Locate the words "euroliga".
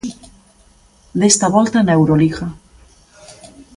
1.97-2.45